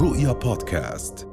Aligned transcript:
رؤيا 0.00 0.32
بودكاست. 0.32 1.28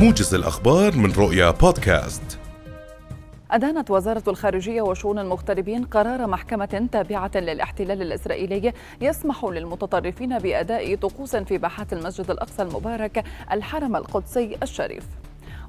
موجز 0.00 0.34
الأخبار 0.34 0.96
من 0.96 1.12
رؤيا 1.12 1.50
بودكاست. 1.50 2.38
أدانت 3.50 3.90
وزارة 3.90 4.22
الخارجية 4.28 4.82
وشؤون 4.82 5.18
المغتربين 5.18 5.84
قرار 5.84 6.26
محكمة 6.26 6.88
تابعة 6.92 7.30
للاحتلال 7.34 8.02
الإسرائيلي 8.02 8.72
يسمح 9.00 9.44
للمتطرفين 9.44 10.38
بأداء 10.38 10.96
طقوس 10.96 11.36
في 11.36 11.58
باحات 11.58 11.92
المسجد 11.92 12.30
الأقصى 12.30 12.62
المبارك 12.62 13.24
الحرم 13.52 13.96
القدسي 13.96 14.56
الشريف. 14.62 15.06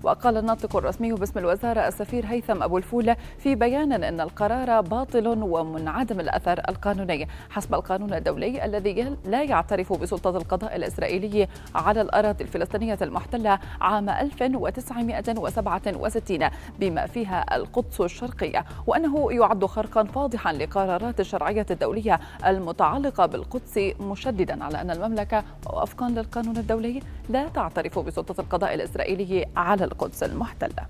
وقال 0.03 0.37
الناطق 0.37 0.75
الرسمي 0.75 1.13
باسم 1.13 1.39
الوزارة 1.39 1.87
السفير 1.87 2.25
هيثم 2.25 2.63
أبو 2.63 2.77
الفول 2.77 3.15
في 3.39 3.55
بيان 3.55 4.03
أن 4.03 4.21
القرار 4.21 4.81
باطل 4.81 5.27
ومنعدم 5.27 6.19
الأثر 6.19 6.61
القانوني. 6.69 7.27
حسب 7.49 7.73
القانون 7.73 8.13
الدولي 8.13 8.65
الذي 8.65 9.15
لا 9.25 9.43
يعترف 9.43 9.93
بسلطة 9.93 10.37
القضاء 10.37 10.75
الإسرائيلي 10.75 11.47
على 11.75 12.01
الأراضي 12.01 12.43
الفلسطينية 12.43 12.97
المحتلة 13.01 13.59
عام 13.81 14.09
1967 14.09 16.49
بما 16.79 17.05
فيها 17.05 17.55
القدس 17.55 18.01
الشرقية 18.01 18.65
وأنه 18.87 19.31
يعد 19.31 19.65
خرقا 19.65 20.03
فاضحا 20.03 20.53
لقرارات 20.53 21.19
الشرعية 21.19 21.65
الدولية 21.71 22.19
المتعلقة 22.45 23.25
بالقدس 23.25 23.79
مشددا 23.99 24.63
على 24.63 24.81
أن 24.81 24.91
المملكة 24.91 25.43
وفقا 25.73 26.09
للقانون 26.09 26.57
الدولي 26.57 27.01
لا 27.29 27.47
تعترف 27.47 27.99
بسلطة 27.99 28.41
القضاء 28.41 28.73
الإسرائيلي 28.73 29.45
على 29.55 29.83
القدس 29.93 30.23
المحتلة. 30.23 30.85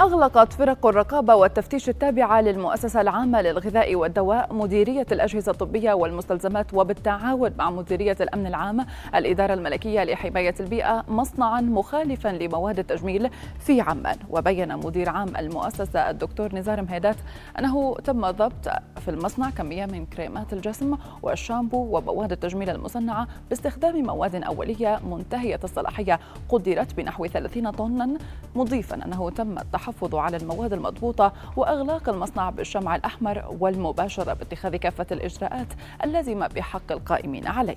أغلقت 0.00 0.52
فرق 0.52 0.86
الرقابة 0.86 1.34
والتفتيش 1.34 1.88
التابعة 1.88 2.40
للمؤسسة 2.40 3.00
العامة 3.00 3.42
للغذاء 3.42 3.94
والدواء 3.94 4.54
مديرية 4.54 5.06
الأجهزة 5.12 5.52
الطبية 5.52 5.92
والمستلزمات 5.92 6.74
وبالتعاون 6.74 7.52
مع 7.58 7.70
مديرية 7.70 8.16
الأمن 8.20 8.46
العام 8.46 8.86
الإدارة 9.14 9.54
الملكية 9.54 10.04
لحماية 10.04 10.54
البيئة 10.60 11.04
مصنعا 11.08 11.60
مخالفا 11.60 12.28
لمواد 12.28 12.78
التجميل 12.78 13.30
في 13.58 13.80
عمان. 13.80 14.16
وبين 14.30 14.76
مدير 14.76 15.08
عام 15.08 15.36
المؤسسة 15.36 16.10
الدكتور 16.10 16.54
نزار 16.54 16.82
مهيدات 16.82 17.16
أنه 17.58 17.96
تم 18.04 18.30
ضبط 18.30 18.68
في 19.00 19.08
المصنع 19.08 19.50
كمية 19.50 19.86
من 19.86 20.06
كريمات 20.06 20.52
الجسم 20.52 20.96
والشامبو 21.22 21.96
ومواد 21.96 22.32
التجميل 22.32 22.70
المصنعة 22.70 23.28
باستخدام 23.48 24.02
مواد 24.02 24.34
أولية 24.34 25.00
منتهية 25.10 25.60
الصلاحية. 25.64 26.20
قدرت 26.48 26.94
بنحو 26.94 27.26
30 27.26 27.70
طنا 27.70 28.18
مضيفا 28.54 29.04
أنه 29.04 29.30
تم 29.30 29.58
التحقق 29.58 29.87
التحفظ 29.88 30.14
على 30.14 30.36
المواد 30.36 30.72
المضبوطة 30.72 31.32
وإغلاق 31.56 32.08
المصنع 32.08 32.50
بالشمع 32.50 32.96
الأحمر 32.96 33.44
والمباشرة 33.60 34.32
باتخاذ 34.32 34.76
كافة 34.76 35.06
الإجراءات 35.12 35.66
اللازمة 36.04 36.46
بحق 36.46 36.92
القائمين 36.92 37.46
عليه. 37.46 37.76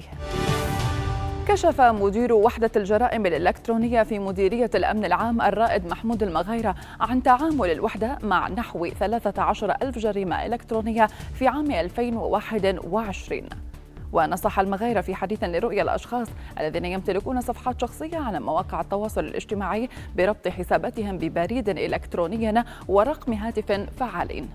كشف 1.47 1.81
مدير 1.81 2.33
وحدة 2.33 2.71
الجرائم 2.75 3.25
الإلكترونية 3.25 4.03
في 4.03 4.19
مديرية 4.19 4.69
الأمن 4.75 5.05
العام 5.05 5.41
الرائد 5.41 5.85
محمود 5.85 6.23
المغيرة 6.23 6.75
عن 6.99 7.23
تعامل 7.23 7.71
الوحدة 7.71 8.17
مع 8.23 8.47
نحو 8.47 8.87
13 8.87 9.75
ألف 9.81 9.97
جريمة 9.97 10.45
إلكترونية 10.45 11.07
في 11.33 11.47
عام 11.47 11.71
2021 11.71 13.41
ونصح 14.13 14.59
المغيرة 14.59 15.01
في 15.01 15.15
حديث 15.15 15.43
لرؤية 15.43 15.81
الأشخاص 15.81 16.27
الذين 16.59 16.85
يمتلكون 16.85 17.41
صفحات 17.41 17.81
شخصية 17.81 18.17
على 18.17 18.39
مواقع 18.39 18.81
التواصل 18.81 19.23
الاجتماعي 19.23 19.89
بربط 20.15 20.47
حساباتهم 20.47 21.17
ببريد 21.17 21.69
إلكتروني 21.69 22.63
ورقم 22.87 23.33
هاتف 23.33 23.71
فعال 23.71 24.45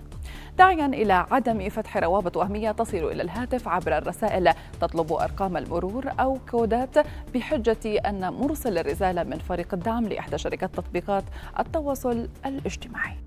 داعيا 0.57 0.85
إلى 0.85 1.13
عدم 1.31 1.69
فتح 1.69 1.97
روابط 1.97 2.37
وهمية 2.37 2.71
تصل 2.71 2.97
إلى 2.97 3.21
الهاتف 3.21 3.67
عبر 3.67 3.97
الرسائل 3.97 4.53
تطلب 4.81 5.13
أرقام 5.13 5.57
المرور 5.57 6.11
أو 6.19 6.37
كودات 6.51 6.95
بحجة 7.33 7.97
أن 8.05 8.33
مرسل 8.33 8.77
الرسالة 8.77 9.23
من 9.23 9.37
فريق 9.37 9.73
الدعم 9.73 10.05
لإحدى 10.07 10.37
شركات 10.37 10.75
تطبيقات 10.75 11.23
التواصل 11.59 12.29
الاجتماعي. 12.45 13.17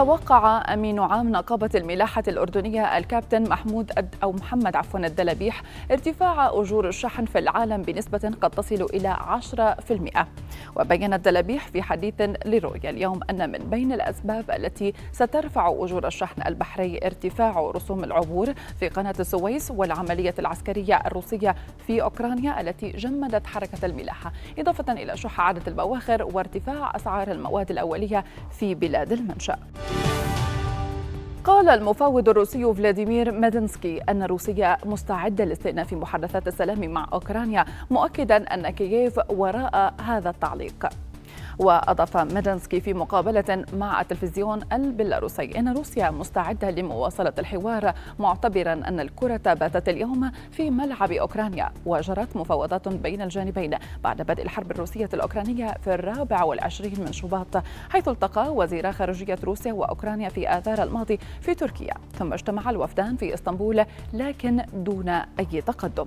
توقع 0.00 0.74
أمين 0.74 0.98
عام 1.00 1.32
نقابة 1.32 1.70
الملاحة 1.74 2.22
الأردنية 2.28 2.98
الكابتن 2.98 3.42
محمود 3.42 3.92
أو 4.22 4.32
محمد 4.32 4.76
عفوا 4.76 5.00
الدلبيح 5.00 5.62
ارتفاع 5.90 6.50
أجور 6.52 6.88
الشحن 6.88 7.24
في 7.24 7.38
العالم 7.38 7.82
بنسبة 7.82 8.32
قد 8.40 8.50
تصل 8.50 8.86
إلى 8.94 9.16
10% 10.16 10.26
وبين 10.76 11.14
الدلبيح 11.14 11.68
في 11.68 11.82
حديث 11.82 12.14
لرؤيا 12.46 12.90
اليوم 12.90 13.20
أن 13.30 13.50
من 13.50 13.58
بين 13.58 13.92
الأسباب 13.92 14.50
التي 14.50 14.94
سترفع 15.12 15.68
أجور 15.78 16.06
الشحن 16.06 16.42
البحري 16.46 17.00
ارتفاع 17.04 17.70
رسوم 17.74 18.04
العبور 18.04 18.52
في 18.80 18.88
قناة 18.88 19.14
السويس 19.20 19.70
والعملية 19.70 20.34
العسكرية 20.38 21.02
الروسية 21.06 21.54
في 21.86 22.02
أوكرانيا 22.02 22.60
التي 22.60 22.90
جمدت 22.90 23.46
حركة 23.46 23.86
الملاحة 23.86 24.32
إضافة 24.58 24.92
إلى 24.92 25.16
شح 25.16 25.40
عدد 25.40 25.68
البواخر 25.68 26.28
وارتفاع 26.32 26.96
أسعار 26.96 27.30
المواد 27.30 27.70
الأولية 27.70 28.24
في 28.50 28.74
بلاد 28.74 29.12
المنشأ. 29.12 29.58
قال 31.44 31.68
المفوض 31.68 32.28
الروسي 32.28 32.74
فلاديمير 32.74 33.32
ميدنسكي 33.32 33.98
أن 33.98 34.22
روسيا 34.22 34.76
مستعدة 34.84 35.44
لاستئناف 35.44 35.92
محادثات 35.92 36.48
السلام 36.48 36.90
مع 36.90 37.06
أوكرانيا 37.12 37.64
مؤكدا 37.90 38.36
أن 38.36 38.70
كييف 38.70 39.20
وراء 39.28 39.94
هذا 40.04 40.30
التعليق. 40.30 40.88
وأضاف 41.60 42.16
ميدنسكي 42.16 42.80
في 42.80 42.94
مقابلة 42.94 43.64
مع 43.72 44.00
التلفزيون 44.00 44.60
البيلاروسي 44.72 45.58
أن 45.58 45.76
روسيا 45.76 46.10
مستعدة 46.10 46.70
لمواصلة 46.70 47.32
الحوار 47.38 47.92
معتبرا 48.18 48.72
أن 48.72 49.00
الكرة 49.00 49.54
باتت 49.54 49.88
اليوم 49.88 50.30
في 50.50 50.70
ملعب 50.70 51.12
أوكرانيا 51.12 51.70
وجرت 51.86 52.36
مفاوضات 52.36 52.88
بين 52.88 53.22
الجانبين 53.22 53.78
بعد 54.04 54.22
بدء 54.22 54.42
الحرب 54.42 54.70
الروسية 54.70 55.08
الأوكرانية 55.14 55.74
في 55.84 55.94
الرابع 55.94 56.42
والعشرين 56.42 57.00
من 57.00 57.12
شباط 57.12 57.62
حيث 57.90 58.08
التقى 58.08 58.54
وزيرا 58.54 58.90
خارجية 58.90 59.38
روسيا 59.44 59.72
وأوكرانيا 59.72 60.28
في 60.28 60.48
آذار 60.48 60.82
الماضي 60.82 61.18
في 61.40 61.54
تركيا 61.54 61.94
ثم 62.18 62.32
اجتمع 62.32 62.70
الوفدان 62.70 63.16
في 63.16 63.34
إسطنبول 63.34 63.84
لكن 64.12 64.62
دون 64.74 65.08
أي 65.08 65.60
تقدم. 65.66 66.06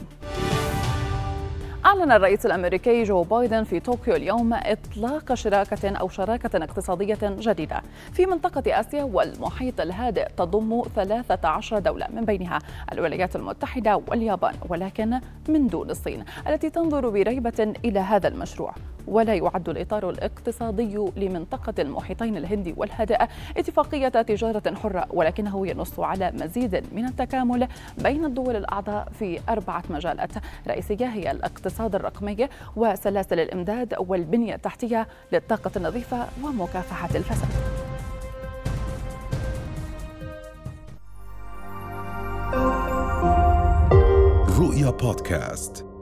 أعلن 1.86 2.12
الرئيس 2.12 2.46
الأمريكي 2.46 3.04
جو 3.04 3.24
بايدن 3.24 3.64
في 3.64 3.80
طوكيو 3.80 4.16
اليوم 4.16 4.54
إطلاق 4.54 5.34
شراكة 5.34 5.98
أو 5.98 6.10
شراكة 6.10 6.64
اقتصادية 6.64 7.18
جديدة 7.24 7.82
في 8.14 8.26
منطقة 8.26 8.80
آسيا 8.80 9.04
والمحيط 9.04 9.82
الهادئ 9.82 10.28
تضم 10.38 10.84
13 10.96 11.80
دولة 11.80 12.08
من 12.14 12.26
بينها 12.26 12.60
الولايات 12.92 13.36
المتحدة 13.36 14.02
واليابان 14.08 14.54
ولكن 14.70 15.20
من 15.50 15.68
دون 15.68 15.90
الصين 15.90 16.26
التي 16.48 16.70
تنظر 16.70 17.10
بريبة 17.10 17.74
إلى 17.86 18.00
هذا 18.00 18.28
المشروع. 18.28 18.74
ولا 19.08 19.34
يعد 19.34 19.70
الإطار 19.70 20.10
الاقتصادي 20.10 20.98
لمنطقة 21.16 21.74
المحيطين 21.80 22.38
الهندي 22.38 22.74
والهادئ 22.78 23.18
اتفاقية 23.58 24.08
تجارة 24.08 24.76
حرة 24.76 25.06
ولكنه 25.10 25.68
ينص 25.68 26.00
على 26.00 26.32
مزيد 26.32 26.84
من 26.96 27.06
التكامل 27.06 27.68
بين 27.98 28.26
الدول 28.26 28.56
الأعضاء 28.56 29.08
في 29.20 29.40
أربعة 29.50 29.84
مجالات 29.90 30.32
رئيسية 30.68 31.06
هي 31.06 31.32
الاقتصاد 31.32 31.96
الرقمي 31.96 32.48
وسلاسل 32.76 33.40
الإمداد 33.40 33.96
والبنية 34.00 34.56
التحتية 34.56 35.08
للطاقة 35.32 35.72
النظيفة 35.76 36.28
ومكافحة 36.44 37.10
الفساد. 37.16 37.50
رؤيا 44.60 44.90
بودكاست. 44.90 45.93